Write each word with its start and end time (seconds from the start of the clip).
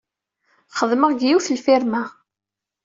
Xedmeɣ 0.77 1.09
deg 1.13 1.21
yiwet 1.25 1.47
n 1.49 1.55
lfirma. 1.59 2.03